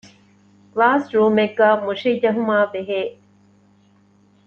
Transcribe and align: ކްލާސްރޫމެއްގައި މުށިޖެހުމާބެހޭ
ކްލާސްރޫމެއްގައި 0.73 1.77
މުށިޖެހުމާބެހޭ 1.85 2.91